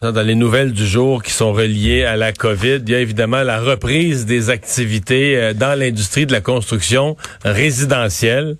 Dans 0.00 0.22
les 0.22 0.36
nouvelles 0.36 0.72
du 0.72 0.86
jour 0.86 1.24
qui 1.24 1.32
sont 1.32 1.52
reliées 1.52 2.04
à 2.04 2.16
la 2.16 2.32
COVID, 2.32 2.76
il 2.86 2.90
y 2.90 2.94
a 2.94 3.00
évidemment 3.00 3.42
la 3.42 3.60
reprise 3.60 4.26
des 4.26 4.48
activités 4.48 5.36
euh, 5.36 5.54
dans 5.54 5.76
l'industrie 5.76 6.24
de 6.24 6.30
la 6.30 6.40
construction 6.40 7.16
résidentielle. 7.44 8.58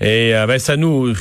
Et 0.00 0.34
euh, 0.34 0.44
ben, 0.48 0.58
ça 0.58 0.76
nous 0.76 1.14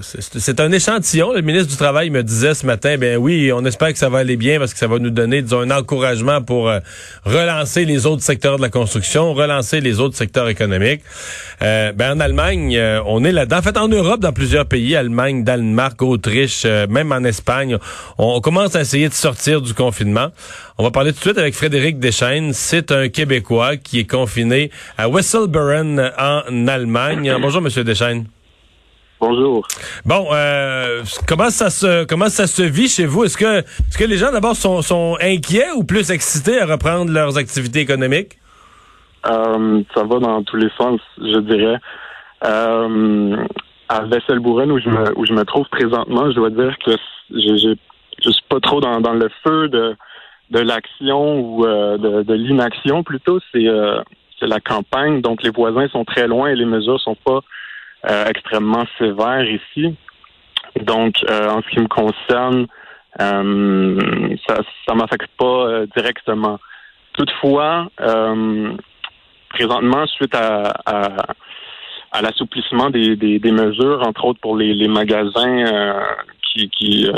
c'est 0.00 0.60
un 0.60 0.72
échantillon. 0.72 1.32
Le 1.32 1.42
ministre 1.42 1.68
du 1.68 1.76
Travail 1.76 2.10
me 2.10 2.22
disait 2.22 2.54
ce 2.54 2.66
matin, 2.66 2.96
ben 2.98 3.16
oui, 3.16 3.52
on 3.52 3.64
espère 3.64 3.92
que 3.92 3.98
ça 3.98 4.08
va 4.08 4.18
aller 4.18 4.36
bien 4.36 4.58
parce 4.58 4.72
que 4.72 4.78
ça 4.78 4.86
va 4.86 4.98
nous 4.98 5.10
donner, 5.10 5.44
un 5.52 5.70
encouragement 5.70 6.42
pour 6.42 6.68
euh, 6.68 6.80
relancer 7.24 7.84
les 7.84 8.04
autres 8.06 8.22
secteurs 8.22 8.56
de 8.56 8.62
la 8.62 8.68
construction, 8.68 9.32
relancer 9.32 9.80
les 9.80 10.00
autres 10.00 10.16
secteurs 10.16 10.48
économiques. 10.48 11.02
Euh, 11.62 11.92
ben 11.92 12.16
en 12.16 12.20
Allemagne, 12.20 12.76
euh, 12.76 13.00
on 13.06 13.24
est 13.24 13.32
là-dedans. 13.32 13.58
En 13.58 13.62
fait, 13.62 13.76
en 13.76 13.88
Europe, 13.88 14.20
dans 14.20 14.32
plusieurs 14.32 14.66
pays, 14.66 14.96
Allemagne, 14.96 15.44
Danemark, 15.44 16.00
Autriche, 16.02 16.64
même 16.64 17.12
en 17.12 17.24
Espagne, 17.24 17.78
on, 18.18 18.40
commence 18.40 18.76
à 18.76 18.80
essayer 18.80 19.08
de 19.08 19.14
sortir 19.14 19.62
du 19.62 19.72
confinement. 19.72 20.28
On 20.78 20.84
va 20.84 20.90
parler 20.90 21.12
tout 21.12 21.18
de 21.18 21.24
suite 21.24 21.38
avec 21.38 21.54
Frédéric 21.54 21.98
Deschaines. 21.98 22.52
C'est 22.52 22.92
un 22.92 23.08
Québécois 23.08 23.76
qui 23.76 24.00
est 24.00 24.10
confiné 24.10 24.70
à 24.98 25.08
Wesselburen 25.08 26.12
en 26.18 26.68
Allemagne. 26.68 27.34
Bonjour, 27.40 27.62
Monsieur 27.62 27.84
Deschaines. 27.84 28.26
Bonjour. 29.18 29.66
Bon, 30.04 30.26
euh, 30.32 31.02
comment 31.26 31.48
ça 31.48 31.70
se 31.70 32.04
comment 32.04 32.28
ça 32.28 32.46
se 32.46 32.62
vit 32.62 32.88
chez 32.88 33.06
vous? 33.06 33.24
Est-ce 33.24 33.38
que 33.38 33.60
est-ce 33.60 33.96
que 33.96 34.04
les 34.04 34.18
gens 34.18 34.30
d'abord 34.30 34.56
sont, 34.56 34.82
sont 34.82 35.16
inquiets 35.20 35.70
ou 35.74 35.84
plus 35.84 36.10
excités 36.10 36.60
à 36.60 36.66
reprendre 36.66 37.10
leurs 37.10 37.38
activités 37.38 37.80
économiques? 37.80 38.38
Euh, 39.26 39.82
Ça 39.94 40.04
va 40.04 40.18
dans 40.18 40.42
tous 40.42 40.56
les 40.56 40.68
sens, 40.76 41.00
je 41.18 41.38
dirais. 41.40 41.78
Euh, 42.44 43.36
à 43.88 44.02
Vesselbourren 44.02 44.70
où 44.70 44.78
je 44.78 44.88
me 44.90 45.18
où 45.18 45.24
je 45.24 45.32
me 45.32 45.44
trouve 45.44 45.66
présentement, 45.70 46.30
je 46.30 46.36
dois 46.36 46.50
dire 46.50 46.76
que 46.84 46.92
je 47.30 47.74
je 48.22 48.30
suis 48.30 48.44
pas 48.48 48.60
trop 48.60 48.80
dans, 48.80 49.00
dans 49.00 49.14
le 49.14 49.30
feu 49.42 49.68
de 49.68 49.96
de 50.50 50.58
l'action 50.60 51.40
ou 51.40 51.64
de, 51.64 52.22
de 52.22 52.34
l'inaction 52.34 53.02
plutôt. 53.02 53.40
C'est 53.50 53.66
euh, 53.66 54.02
c'est 54.38 54.46
la 54.46 54.60
campagne, 54.60 55.22
donc 55.22 55.42
les 55.42 55.48
voisins 55.50 55.88
sont 55.88 56.04
très 56.04 56.26
loin 56.28 56.48
et 56.48 56.54
les 56.54 56.66
mesures 56.66 57.00
sont 57.00 57.16
pas 57.24 57.40
extrêmement 58.04 58.86
sévère 58.98 59.44
ici. 59.44 59.96
Donc, 60.82 61.14
euh, 61.28 61.48
en 61.48 61.62
ce 61.62 61.68
qui 61.68 61.80
me 61.80 61.88
concerne, 61.88 62.66
euh, 63.20 64.36
ça 64.46 64.56
ça 64.86 64.94
m'affecte 64.94 65.30
pas 65.38 65.86
directement. 65.96 66.58
Toutefois, 67.14 67.88
présentement, 69.48 70.06
suite 70.06 70.34
à, 70.34 70.74
à, 72.12 72.22
l'assouplissement 72.22 72.90
des, 72.90 73.16
des, 73.16 73.38
des, 73.38 73.52
mesures, 73.52 74.02
entre 74.06 74.26
autres 74.26 74.40
pour 74.40 74.56
les, 74.56 74.74
les 74.74 74.88
magasins 74.88 75.96
qui, 76.42 76.68
qui, 76.68 77.10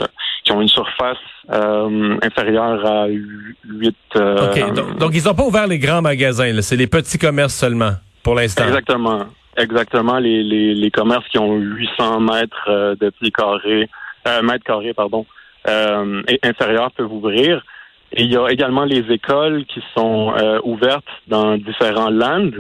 qui, 0.45 0.53
ont 0.53 0.61
une 0.61 0.69
surface 0.69 1.19
inférieure 1.49 2.87
à 2.87 3.07
8... 3.09 3.97
OK, 4.15 4.75
donc, 4.75 4.99
donc 4.99 5.11
ils 5.15 5.25
n'ont 5.25 5.35
pas 5.35 5.45
ouvert 5.45 5.67
les 5.67 5.81
grands 5.81 6.03
magasins, 6.03 6.63
c'est 6.63 6.77
les 6.77 6.87
petits 6.87 7.19
commerces 7.19 7.55
seulement 7.55 7.95
pour 8.23 8.37
l'instant. 8.37 8.67
Exactement. 8.67 9.27
Exactement, 9.59 10.19
les, 10.19 10.45
les, 10.45 10.75
les 10.75 10.91
commerces 10.91 11.27
qui 11.29 11.39
ont 11.39 11.57
800 11.57 12.21
mètres 12.21 12.69
euh, 12.69 12.95
de 12.95 13.11
pieds 13.11 13.33
carrés, 13.33 13.89
euh, 14.27 14.41
mètres 14.43 14.65
carrés, 14.65 14.95
pardon, 14.95 15.27
euh, 15.67 16.23
inférieurs 16.45 16.93
peuvent 16.93 17.13
ouvrir. 17.13 17.65
Et 18.13 18.23
il 18.23 18.33
y 18.33 18.37
a 18.37 18.49
également 18.49 18.85
les 18.85 19.05
écoles 19.13 19.65
qui 19.67 19.83
sont 19.97 20.33
euh, 20.37 20.61
ouvertes 20.63 21.05
dans 21.27 21.57
différents 21.57 22.11
lands. 22.11 22.53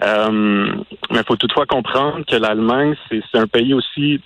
mais 0.00 1.18
il 1.20 1.24
faut 1.26 1.36
toutefois 1.36 1.64
comprendre 1.66 2.24
que 2.26 2.36
l'Allemagne, 2.36 2.94
c'est 3.08 3.38
un 3.38 3.46
pays 3.46 3.72
aussi 3.72 4.20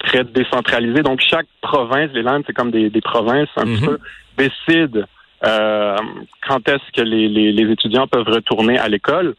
très 0.00 0.24
décentralisé. 0.24 1.02
Donc, 1.02 1.20
chaque 1.20 1.46
province, 1.62 2.10
les 2.12 2.22
landes, 2.22 2.42
c'est 2.46 2.52
comme 2.52 2.72
des, 2.72 2.90
des 2.90 3.00
provinces 3.00 3.48
un 3.56 3.64
mm-hmm. 3.64 3.84
peu, 3.84 3.98
décide 4.36 5.06
quand 5.40 6.68
est-ce 6.68 6.92
que 6.92 7.02
les, 7.02 7.28
les, 7.28 7.52
les 7.52 7.72
étudiants 7.72 8.08
peuvent 8.08 8.28
retourner 8.28 8.76
à 8.76 8.88
l'école. 8.88 9.36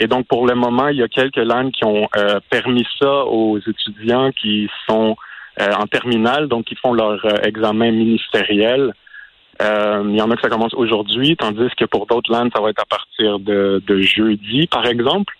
Et 0.00 0.06
donc, 0.06 0.26
pour 0.26 0.46
le 0.46 0.54
moment, 0.54 0.88
il 0.88 0.96
y 0.96 1.02
a 1.02 1.08
quelques 1.08 1.36
langues 1.36 1.72
qui 1.72 1.84
ont 1.84 2.08
euh, 2.16 2.40
permis 2.48 2.86
ça 2.98 3.26
aux 3.26 3.58
étudiants 3.58 4.32
qui 4.32 4.66
sont 4.88 5.14
euh, 5.60 5.72
en 5.74 5.86
terminale, 5.86 6.48
donc 6.48 6.64
qui 6.64 6.74
font 6.74 6.94
leur 6.94 7.22
euh, 7.26 7.42
examen 7.42 7.90
ministériel. 7.90 8.94
il 9.60 10.16
y 10.16 10.22
en 10.22 10.30
a 10.30 10.36
que 10.36 10.40
ça 10.40 10.48
commence 10.48 10.72
aujourd'hui, 10.72 11.36
tandis 11.36 11.68
que 11.76 11.84
pour 11.84 12.06
d'autres 12.06 12.32
langues, 12.32 12.50
ça 12.54 12.62
va 12.62 12.70
être 12.70 12.80
à 12.80 12.86
partir 12.86 13.38
de 13.38 14.00
jeudi, 14.00 14.66
par 14.66 14.86
exemple. 14.86 15.34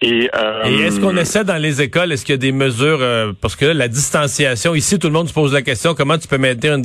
Et, 0.00 0.30
euh, 0.32 0.62
est-ce 0.86 1.00
qu'on 1.00 1.16
essaie 1.16 1.42
dans 1.42 1.60
les 1.60 1.82
écoles, 1.82 2.12
est-ce 2.12 2.24
qu'il 2.24 2.34
y 2.34 2.38
a 2.38 2.38
des 2.38 2.52
mesures, 2.52 2.98
euh, 3.00 3.32
parce 3.40 3.56
que 3.56 3.64
la 3.64 3.88
distanciation, 3.88 4.76
ici 4.76 4.96
tout 4.96 5.08
le 5.08 5.12
monde 5.12 5.26
se 5.26 5.34
pose 5.34 5.52
la 5.52 5.62
question, 5.62 5.94
comment 5.94 6.16
tu 6.16 6.28
peux 6.28 6.38
maintenir 6.38 6.74
une, 6.74 6.84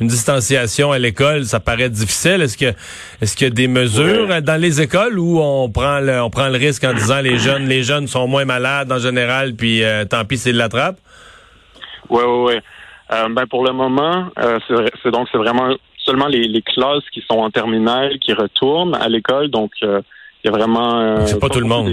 une 0.00 0.06
distanciation 0.06 0.92
à 0.92 0.98
l'école, 1.00 1.46
ça 1.46 1.58
paraît 1.58 1.90
difficile. 1.90 2.42
Est-ce 2.42 2.56
que 2.56 2.72
est-ce 3.20 3.36
qu'il 3.36 3.48
y 3.48 3.50
a 3.50 3.54
des 3.54 3.66
mesures 3.66 4.30
euh, 4.30 4.40
dans 4.40 4.60
les 4.60 4.80
écoles 4.80 5.18
où 5.18 5.40
on 5.40 5.68
prend 5.68 5.98
le, 5.98 6.22
on 6.22 6.30
prend 6.30 6.46
le 6.46 6.56
risque 6.56 6.84
en 6.84 6.92
disant 6.92 7.20
les 7.20 7.38
jeunes, 7.38 7.66
les 7.66 7.82
jeunes 7.82 8.06
sont 8.06 8.28
moins 8.28 8.44
malades 8.44 8.92
en 8.92 8.98
général, 8.98 9.54
puis 9.54 9.82
tant 10.08 10.24
pis 10.24 10.38
s'ils 10.38 10.56
l'attrapent? 10.56 11.00
Oui, 12.08 12.22
oui, 12.24 12.54
oui. 13.10 13.34
ben 13.34 13.46
pour 13.48 13.66
le 13.66 13.72
moment, 13.72 14.28
c'est 14.68 15.10
donc 15.10 15.26
c'est 15.32 15.38
vraiment 15.38 15.74
seulement 15.98 16.28
les, 16.28 16.46
les, 16.46 16.62
classes 16.62 17.08
qui 17.12 17.24
sont 17.28 17.38
en 17.38 17.50
terminale 17.50 18.18
qui 18.20 18.32
retournent 18.32 18.94
à 18.94 19.08
l'école, 19.08 19.48
donc 19.48 19.72
il 19.80 19.88
y 20.44 20.48
a 20.48 20.52
vraiment 20.52 21.26
c'est 21.26 21.40
pas, 21.40 21.48
tout 21.48 21.58
le 21.58 21.66
monde. 21.66 21.88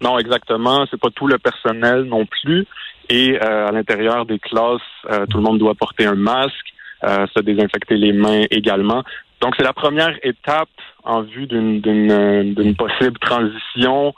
Non, 0.00 0.18
exactement. 0.18 0.84
C'est 0.90 1.00
pas 1.00 1.10
tout 1.10 1.26
le 1.26 1.38
personnel 1.38 2.02
non 2.02 2.26
plus. 2.26 2.66
Et 3.08 3.38
euh, 3.40 3.68
à 3.68 3.72
l'intérieur 3.72 4.26
des 4.26 4.38
classes, 4.38 4.80
euh, 5.10 5.26
tout 5.26 5.38
le 5.38 5.44
monde 5.44 5.58
doit 5.58 5.74
porter 5.74 6.06
un 6.06 6.14
masque, 6.14 6.74
euh, 7.04 7.26
se 7.34 7.40
désinfecter 7.40 7.96
les 7.96 8.12
mains 8.12 8.44
également. 8.50 9.04
Donc 9.40 9.54
c'est 9.56 9.64
la 9.64 9.72
première 9.72 10.16
étape 10.22 10.68
en 11.04 11.22
vue 11.22 11.46
d'une 11.46 12.74
possible 12.76 13.18
transition 13.18 14.14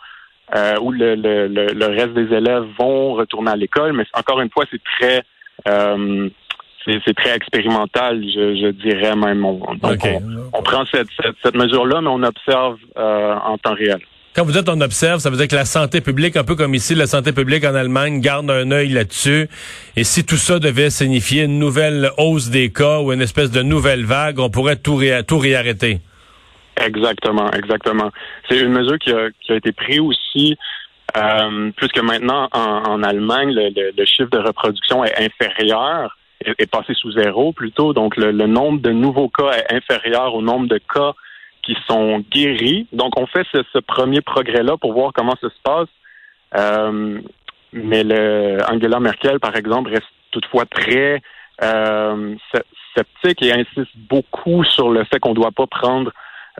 où 0.81 0.93
le, 0.93 1.15
le, 1.15 1.47
le, 1.49 1.87
reste 1.87 2.15
des 2.15 2.35
élèves 2.35 2.65
vont 2.79 3.13
retourner 3.13 3.51
à 3.51 3.57
l'école. 3.57 3.93
Mais 3.93 4.05
encore 4.15 4.41
une 4.41 4.49
fois, 4.49 4.65
c'est 4.71 4.81
très 4.99 5.23
c'est 5.67 7.15
très 7.15 7.35
expérimental, 7.35 8.23
je, 8.23 8.57
je, 8.57 8.69
dirais 8.69 9.15
même. 9.15 9.45
On, 9.45 9.75
donc 9.75 9.99
on, 10.55 10.63
prend 10.63 10.87
cette, 10.87 11.09
cette, 11.21 11.37
cette 11.43 11.57
mesure-là, 11.57 12.01
mais 12.01 12.09
on 12.09 12.23
observe 12.23 12.79
en 12.97 13.59
temps 13.59 13.75
réel. 13.75 14.01
Quand 14.39 14.45
vous 14.45 14.53
dites 14.53 14.69
on 14.69 14.81
observe, 14.81 15.19
ça 15.19 15.31
veut 15.31 15.37
dire 15.37 15.49
que 15.49 15.57
la 15.57 15.65
santé 15.65 16.01
publique, 16.01 16.37
un 16.37 16.45
peu 16.45 16.55
comme 16.55 16.73
ici, 16.73 16.95
la 16.95 17.09
santé 17.09 17.33
publique 17.33 17.65
en 17.65 17.75
Allemagne, 17.75 18.21
garde 18.21 18.49
un 18.49 18.71
œil 18.71 18.91
là-dessus. 18.91 19.49
Et 19.97 20.05
si 20.05 20.25
tout 20.25 20.37
ça 20.37 20.61
devait 20.61 20.91
signifier 20.91 21.43
une 21.43 21.59
nouvelle 21.59 22.13
hausse 22.19 22.49
des 22.49 22.71
cas 22.71 23.01
ou 23.01 23.13
une 23.13 23.21
espèce 23.21 23.51
de 23.51 23.63
nouvelle 23.63 24.05
vague, 24.05 24.39
on 24.39 24.49
pourrait 24.49 24.77
tout, 24.77 25.03
tout 25.27 25.39
réarrêter. 25.39 25.99
Exactement, 26.81 27.51
exactement. 27.51 28.13
C'est 28.49 28.61
une 28.61 28.71
mesure 28.71 28.97
qui 29.01 29.11
a, 29.13 29.57
été 29.57 29.73
prise 29.73 29.99
aussi, 29.99 30.57
euh, 31.17 31.73
puisque 31.77 32.01
maintenant 32.01 32.49
en, 32.53 33.03
Allemagne, 33.03 33.51
le, 33.53 34.05
chiffre 34.05 34.31
de 34.31 34.39
reproduction 34.39 35.05
est 35.05 35.21
inférieur, 35.21 36.17
est, 36.47 36.71
passé 36.71 36.95
sous 36.95 37.11
zéro 37.11 37.53
plutôt. 37.53 37.93
Donc 37.93 38.17
le 38.17 38.47
nombre 38.47 38.81
de 38.83 38.91
nouveaux 38.91 39.31
cas 39.31 39.51
est 39.51 39.75
inférieur 39.75 40.37
au 40.37 40.43
nombre 40.43 40.69
de 40.69 40.79
cas 40.79 41.15
qui 41.69 41.77
sont 41.87 42.25
guéris. 42.31 42.87
Donc, 42.93 43.19
on 43.21 43.27
fait 43.27 43.47
ce, 43.53 43.79
premier 43.81 44.23
progrès-là 44.23 44.79
pour 44.79 44.95
voir 44.95 45.13
comment 45.13 45.37
ça 45.41 45.49
se 45.51 45.63
passe. 45.63 45.89
Euh, 46.57 47.21
mais 47.75 48.03
le, 48.03 48.59
Angela 48.71 49.01
Merkel, 49.01 49.39
par 49.39 49.55
exemple, 49.55 49.91
reste 49.91 50.09
toutefois 50.31 50.65
très 50.65 51.21
euh, 51.63 52.35
sceptique 52.97 53.43
et 53.43 53.53
insiste 53.53 53.95
beaucoup 54.09 54.65
sur 54.65 54.91
le 54.91 55.05
fait 55.05 55.19
qu'on 55.19 55.31
ne 55.31 55.35
doit 55.35 55.53
pas 55.53 55.67
prendre 55.67 56.11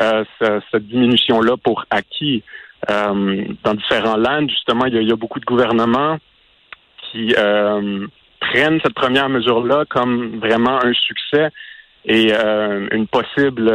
euh, 0.03 0.25
cette 0.71 0.87
diminution-là 0.87 1.57
pour 1.57 1.87
acquis. 1.89 2.43
dans 2.87 3.75
différents 3.75 4.19
lands, 4.19 4.47
justement, 4.47 4.85
il 4.85 5.03
y, 5.03 5.13
a, 5.13 5.17
beaucoup 5.17 5.41
de 5.41 5.47
gouvernements 5.47 6.19
qui 7.11 7.35
prennent 8.41 8.81
cette 8.83 8.95
première 8.95 9.31
mesure-là 9.31 9.85
comme 9.89 10.39
vraiment 10.39 10.79
un 10.85 10.93
succès 10.93 11.49
et 12.05 12.33
une 12.33 13.07
possible 13.07 13.73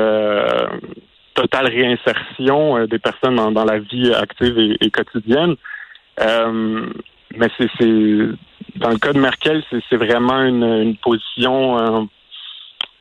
totale 1.34 1.68
réinsertion 1.68 2.78
euh, 2.78 2.88
des 2.88 3.00
personnes 3.00 3.36
dans, 3.36 3.66
la 3.66 3.80
vie 3.80 4.14
active 4.14 4.58
et, 4.58 4.92
quotidienne. 4.92 5.56
Euh, 6.20 6.90
mais 7.36 7.48
c'est 7.58 7.70
dans 8.76 8.90
le 8.90 8.98
cas 8.98 9.14
de 9.14 9.20
Merkel, 9.20 9.64
c'est 9.90 9.96
vraiment 9.96 10.42
une, 10.44 10.96
position 10.98 12.08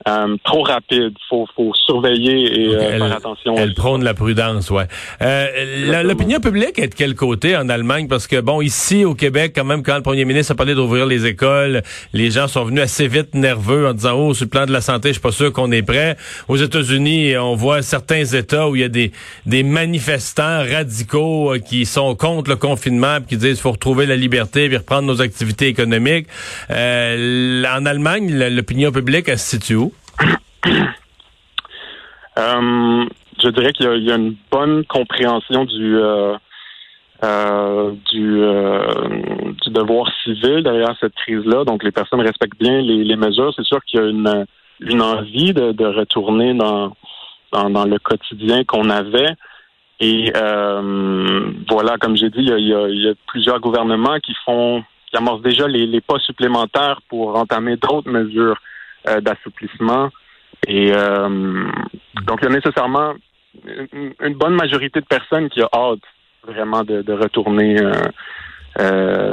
euh, 0.08 0.36
trop 0.44 0.62
rapide. 0.62 1.14
Faut, 1.28 1.46
faut 1.54 1.72
surveiller 1.74 2.60
et 2.60 2.74
euh, 2.74 2.98
faire 2.98 3.16
attention. 3.16 3.54
Elle 3.56 3.74
prône 3.74 4.02
la 4.02 4.14
prudence, 4.14 4.70
ouais. 4.70 4.86
Euh, 5.20 6.02
L'opinion 6.02 6.40
publique 6.40 6.78
est 6.78 6.88
de 6.88 6.94
quel 6.94 7.14
côté 7.14 7.56
en 7.56 7.68
Allemagne? 7.68 8.08
Parce 8.08 8.26
que 8.26 8.40
bon, 8.40 8.60
ici 8.60 9.04
au 9.04 9.14
Québec, 9.14 9.52
quand 9.54 9.64
même, 9.64 9.82
quand 9.82 9.96
le 9.96 10.02
premier 10.02 10.24
ministre 10.24 10.52
a 10.52 10.54
parlé 10.54 10.74
d'ouvrir 10.74 11.06
les 11.06 11.26
écoles, 11.26 11.82
les 12.12 12.30
gens 12.30 12.48
sont 12.48 12.64
venus 12.64 12.82
assez 12.82 13.06
vite 13.06 13.34
nerveux 13.34 13.88
en 13.88 13.92
disant 13.92 14.14
oh 14.16 14.34
sur 14.34 14.46
le 14.46 14.50
plan 14.50 14.66
de 14.66 14.72
la 14.72 14.80
santé, 14.80 15.08
je 15.08 15.14
suis 15.14 15.22
pas 15.22 15.32
sûr 15.32 15.52
qu'on 15.52 15.70
est 15.70 15.82
prêt. 15.82 16.16
Aux 16.48 16.56
États-Unis, 16.56 17.36
on 17.36 17.54
voit 17.54 17.82
certains 17.82 18.24
États 18.24 18.68
où 18.68 18.76
il 18.76 18.82
y 18.82 18.84
a 18.84 18.88
des 18.88 19.12
des 19.46 19.62
manifestants 19.62 20.64
radicaux 20.68 21.54
euh, 21.54 21.58
qui 21.58 21.86
sont 21.86 22.14
contre 22.16 22.50
le 22.50 22.56
confinement, 22.56 23.18
qui 23.20 23.36
disent 23.36 23.60
faut 23.60 23.72
retrouver 23.72 24.06
la 24.06 24.16
liberté, 24.16 24.68
puis 24.68 24.76
reprendre 24.76 25.06
nos 25.06 25.20
activités 25.20 25.68
économiques. 25.68 26.26
en 26.70 27.86
Allemagne, 27.86 28.32
l'opinion 28.48 28.90
publique 28.90 29.28
elle 29.28 29.38
se 29.38 29.50
situe 29.50 29.76
où? 29.76 29.91
Euh, 32.38 33.04
je 33.42 33.48
dirais 33.48 33.72
qu'il 33.72 33.86
y, 34.02 34.12
a 34.12 34.16
une 34.16 34.36
bonne 34.50 34.84
compréhension 34.84 35.64
du 35.64 35.96
euh, 35.96 36.36
euh, 37.24 37.92
du, 38.10 38.40
devoir 39.70 40.10
civil 40.22 40.62
derrière 40.62 40.94
cette 41.00 41.14
crise-là. 41.14 41.64
Donc, 41.64 41.84
les 41.84 41.92
personnes 41.92 42.20
respectent 42.20 42.58
bien 42.58 42.80
les, 42.80 43.16
mesures. 43.16 43.52
C'est 43.54 43.64
sûr 43.64 43.82
qu'il 43.84 44.00
y 44.00 44.02
a 44.02 44.06
une, 44.06 44.44
une 44.80 45.00
envie 45.00 45.52
de, 45.54 45.84
retourner 45.86 46.52
dans, 46.52 46.92
dans, 47.52 47.84
le 47.84 47.98
quotidien 47.98 48.64
qu'on 48.64 48.90
avait. 48.90 49.34
Et 50.00 50.32
voilà, 51.68 51.96
comme 52.00 52.16
j'ai 52.16 52.28
dit, 52.28 52.40
il 52.40 52.66
y, 52.66 53.08
a, 53.08 53.14
plusieurs 53.28 53.60
gouvernements 53.60 54.18
qui 54.18 54.34
font 54.44 54.82
qui 55.08 55.16
amorcent 55.16 55.42
déjà 55.42 55.68
les 55.68 56.00
pas 56.00 56.18
supplémentaires 56.18 57.00
pour 57.08 57.36
entamer 57.36 57.76
d'autres 57.76 58.10
mesures 58.10 58.56
euh, 59.08 59.20
d'assouplissement. 59.20 60.10
Et 60.66 60.92
euh, 60.94 61.28
donc, 62.26 62.40
il 62.42 62.44
y 62.44 62.52
a 62.52 62.54
nécessairement 62.54 63.14
une, 63.92 64.34
bonne 64.34 64.54
majorité 64.54 65.00
de 65.00 65.06
personnes 65.06 65.48
qui 65.50 65.62
ont 65.62 65.68
hâte 65.72 66.00
vraiment 66.46 66.82
de, 66.82 67.02
de 67.02 67.12
retourner 67.12 67.76
euh, 68.78 69.32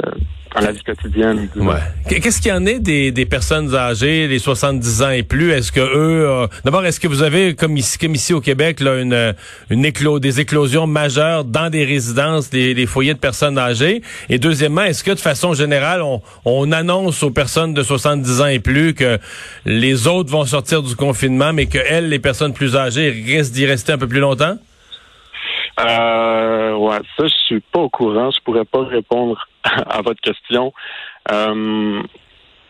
dans 0.54 0.60
la 0.60 0.72
vie 0.72 0.82
quotidienne. 0.82 1.48
Ouais. 1.56 1.74
Qu'est-ce 2.08 2.40
qu'il 2.40 2.50
y 2.50 2.54
en 2.54 2.66
est 2.66 2.80
des, 2.80 3.12
des 3.12 3.26
personnes 3.26 3.74
âgées, 3.74 4.26
les 4.26 4.38
70 4.38 5.02
ans 5.02 5.10
et 5.10 5.22
plus? 5.22 5.52
Est-ce 5.52 5.70
que 5.70 5.80
eux, 5.80 6.28
euh, 6.28 6.46
d'abord, 6.64 6.84
est-ce 6.84 6.98
que 6.98 7.06
vous 7.06 7.22
avez, 7.22 7.54
comme 7.54 7.76
ici, 7.76 7.98
comme 7.98 8.14
ici 8.14 8.32
au 8.32 8.40
Québec, 8.40 8.80
une, 8.80 9.34
une 9.70 9.84
éclo 9.84 10.18
des 10.18 10.40
éclosions 10.40 10.86
majeures 10.86 11.44
dans 11.44 11.70
des 11.70 11.84
résidences, 11.84 12.50
des, 12.50 12.74
des, 12.74 12.86
foyers 12.86 13.14
de 13.14 13.18
personnes 13.18 13.58
âgées? 13.58 14.02
Et 14.28 14.38
deuxièmement, 14.38 14.82
est-ce 14.82 15.04
que 15.04 15.12
de 15.12 15.20
façon 15.20 15.54
générale, 15.54 16.02
on, 16.02 16.20
on 16.44 16.72
annonce 16.72 17.22
aux 17.22 17.30
personnes 17.30 17.74
de 17.74 17.82
70 17.82 18.40
ans 18.40 18.46
et 18.46 18.58
plus 18.58 18.94
que 18.94 19.18
les 19.66 20.08
autres 20.08 20.30
vont 20.30 20.44
sortir 20.44 20.82
du 20.82 20.96
confinement, 20.96 21.52
mais 21.52 21.66
que 21.66 21.78
elles, 21.78 22.08
les 22.08 22.18
personnes 22.18 22.52
plus 22.52 22.74
âgées, 22.74 23.10
risquent 23.10 23.52
d'y 23.52 23.66
rester 23.66 23.92
un 23.92 23.98
peu 23.98 24.08
plus 24.08 24.20
longtemps? 24.20 24.58
Euh, 25.80 26.74
ouais, 26.76 26.98
ça, 27.16 27.26
je 27.26 27.34
suis 27.46 27.60
pas 27.60 27.80
au 27.80 27.88
courant. 27.88 28.30
Je 28.30 28.40
pourrais 28.42 28.64
pas 28.64 28.84
répondre 28.84 29.46
à 29.64 30.02
votre 30.02 30.20
question. 30.20 30.72
Euh, 31.30 32.02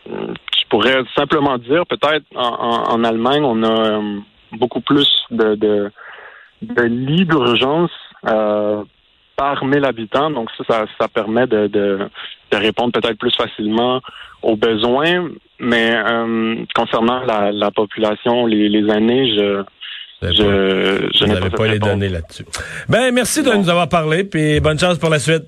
je 0.05 0.67
pourrais 0.69 1.03
simplement 1.15 1.57
dire, 1.57 1.85
peut-être 1.85 2.25
en, 2.35 3.03
Allemagne, 3.03 3.43
on 3.43 3.63
a 3.63 3.91
euh, 3.91 4.19
beaucoup 4.53 4.81
plus 4.81 5.07
de, 5.29 5.55
de, 5.55 5.91
de 6.61 6.81
lits 6.83 7.25
d'urgence 7.25 7.91
euh, 8.27 8.83
par 9.35 9.65
1000 9.65 9.85
habitants. 9.85 10.29
Donc 10.29 10.49
ça, 10.67 10.85
ça, 10.99 11.07
permet 11.07 11.47
de, 11.47 11.67
de, 11.67 12.09
répondre 12.53 12.91
peut-être 12.93 13.17
plus 13.17 13.35
facilement 13.35 14.01
aux 14.41 14.55
besoins. 14.55 15.29
Mais 15.59 15.93
euh, 15.95 16.63
concernant 16.73 17.23
la, 17.23 17.51
la 17.51 17.71
population, 17.71 18.45
les, 18.45 18.69
les 18.69 18.89
années, 18.91 19.35
je 19.35 19.63
je, 20.21 21.09
je 21.13 21.25
n'avais 21.25 21.49
pas, 21.49 21.67
les 21.67 21.79
données 21.79 22.09
là-dessus. 22.09 22.45
Ben, 22.87 23.11
merci 23.13 23.41
de 23.41 23.51
nous 23.51 23.69
avoir 23.69 23.89
parlé, 23.89 24.23
puis 24.23 24.59
bonne 24.59 24.79
chance 24.79 24.97
pour 24.97 25.09
la 25.09 25.19
suite. 25.19 25.45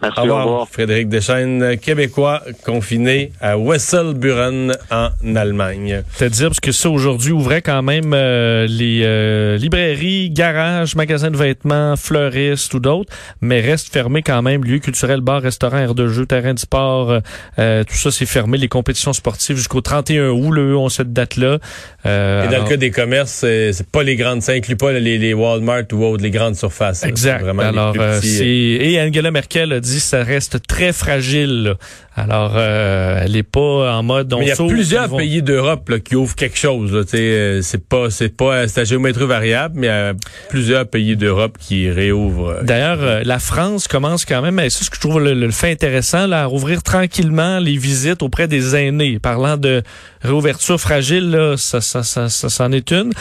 Merci, 0.00 0.20
au 0.20 0.22
revoir. 0.22 0.68
Frédéric 0.68 1.08
Deschaines, 1.08 1.76
québécois, 1.76 2.42
confiné 2.64 3.32
à 3.40 3.58
Wesselburen 3.58 4.72
en 4.92 5.10
Allemagne. 5.34 6.04
C'est-à-dire, 6.14 6.48
parce 6.48 6.60
que 6.60 6.70
ça, 6.70 6.88
aujourd'hui, 6.88 7.32
ouvrait 7.32 7.62
quand 7.62 7.82
même 7.82 8.12
euh, 8.14 8.68
les 8.68 9.00
euh, 9.02 9.56
librairies, 9.56 10.30
garages, 10.30 10.94
magasins 10.94 11.32
de 11.32 11.36
vêtements, 11.36 11.96
fleuristes 11.96 12.72
ou 12.74 12.78
d'autres, 12.78 13.12
mais 13.40 13.60
reste 13.60 13.92
fermé 13.92 14.22
quand 14.22 14.40
même, 14.40 14.62
lieux 14.62 14.78
culturels, 14.78 15.20
bars, 15.20 15.42
restaurants, 15.42 15.78
aires 15.78 15.96
de 15.96 16.06
jeu, 16.06 16.26
terrain 16.26 16.54
de 16.54 16.60
sport, 16.60 17.20
euh, 17.58 17.82
tout 17.82 17.96
ça, 17.96 18.12
c'est 18.12 18.26
fermé. 18.26 18.56
Les 18.56 18.68
compétitions 18.68 19.12
sportives 19.12 19.56
jusqu'au 19.56 19.80
31 19.80 20.28
août, 20.28 20.52
le 20.52 20.76
ont 20.76 20.88
cette 20.88 21.12
date-là. 21.12 21.58
Et 22.04 22.08
dans 22.08 22.62
le 22.62 22.68
cas 22.68 22.76
des 22.76 22.92
commerces, 22.92 23.40
c'est 23.40 23.90
pas 23.90 24.04
les 24.04 24.14
grandes, 24.14 24.42
ça 24.42 24.52
inclut 24.52 24.76
pas 24.76 24.92
les, 24.92 25.18
les 25.18 25.34
Walmart 25.34 25.82
ou 25.92 26.04
autres, 26.04 26.22
les 26.22 26.30
grandes 26.30 26.56
surfaces. 26.56 27.02
Exact. 27.02 27.42
Vraiment 27.42 27.62
alors, 27.62 27.96
Et 28.22 29.00
Angela 29.00 29.32
Merkel 29.32 29.72
a 29.72 29.80
dit 29.80 29.87
ça 30.00 30.22
reste 30.22 30.66
très 30.66 30.92
fragile. 30.92 31.74
Alors, 32.18 32.52
euh, 32.56 33.20
elle 33.24 33.36
est 33.36 33.44
pas 33.44 33.92
en 33.96 34.02
mode. 34.02 34.34
Mais 34.38 34.46
il 34.46 34.48
y 34.48 34.52
a 34.52 34.56
plusieurs 34.56 35.14
pays 35.16 35.42
d'Europe 35.42 35.98
qui 36.00 36.16
ouvrent 36.16 36.34
quelque 36.34 36.58
chose. 36.58 37.06
Euh, 37.14 37.60
c'est 37.62 37.88
pas, 37.88 38.10
c'est 38.10 38.36
pas, 38.36 38.66
c'est 38.66 38.80
à 38.80 38.84
géométrie 38.84 39.26
variable, 39.26 39.74
mais 39.78 39.86
il 39.86 39.90
y 39.90 39.92
a 39.92 40.14
plusieurs 40.48 40.86
pays 40.86 41.16
d'Europe 41.16 41.56
qui 41.58 41.88
réouvrent. 41.90 42.56
Euh, 42.58 42.62
D'ailleurs, 42.62 43.24
la 43.24 43.38
France 43.38 43.86
commence 43.86 44.24
quand 44.24 44.42
même. 44.42 44.58
C'est 44.68 44.84
ce 44.84 44.90
que 44.90 44.96
je 44.96 45.00
trouve 45.00 45.20
le, 45.20 45.50
fait 45.50 45.70
intéressant, 45.70 46.26
là, 46.26 46.42
à 46.42 46.46
rouvrir 46.46 46.82
tranquillement 46.82 47.58
les 47.60 47.76
visites 47.76 48.22
auprès 48.22 48.48
des 48.48 48.74
aînés. 48.74 49.18
Parlant 49.18 49.56
de 49.56 49.82
réouverture 50.22 50.80
fragile, 50.80 51.30
là, 51.30 51.56
ça, 51.56 51.80
ça, 51.80 52.02
ça, 52.02 52.28
ça, 52.28 52.48
c'en 52.48 52.72
est 52.72 52.90
une. 52.90 53.12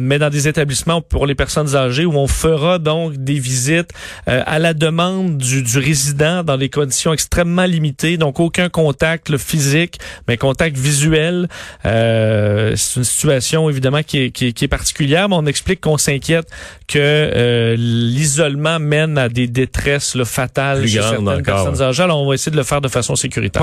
mais 0.00 0.18
dans 0.18 0.30
des 0.30 0.48
établissements 0.48 1.02
pour 1.02 1.26
les 1.26 1.34
personnes 1.34 1.76
âgées 1.76 2.06
où 2.06 2.14
on 2.14 2.26
fera 2.26 2.78
donc 2.78 3.16
des 3.16 3.38
visites 3.38 3.90
à 4.26 4.58
la 4.58 4.72
demande 4.72 5.36
du, 5.36 5.62
du 5.62 5.78
résident 5.78 6.42
dans 6.42 6.56
des 6.56 6.70
conditions 6.70 7.12
extrêmement 7.12 7.64
limitées 7.64 8.16
donc 8.22 8.38
aucun 8.38 8.68
contact 8.68 9.36
physique, 9.36 9.98
mais 10.28 10.36
contact 10.36 10.76
visuel. 10.76 11.48
Euh, 11.84 12.74
c'est 12.76 13.00
une 13.00 13.04
situation 13.04 13.68
évidemment 13.68 14.02
qui 14.04 14.18
est, 14.18 14.30
qui, 14.30 14.46
est, 14.46 14.68
particulière, 14.68 15.28
mais 15.28 15.34
on 15.36 15.46
explique 15.46 15.80
qu'on 15.80 15.98
s'inquiète 15.98 16.48
que 16.86 16.98
euh, 17.00 17.74
l'isolement 17.76 18.78
mène 18.78 19.18
à 19.18 19.28
des 19.28 19.48
détresses 19.48 20.14
là, 20.14 20.24
fatales 20.24 20.86
chez 20.86 21.00
certaines 21.02 21.42
personnes 21.42 21.82
âgées. 21.82 22.02
Alors 22.04 22.22
on 22.22 22.28
va 22.28 22.34
essayer 22.34 22.52
de 22.52 22.56
le 22.56 22.62
faire 22.62 22.80
de 22.80 22.88
façon 22.88 23.16
sécuritaire. 23.16 23.60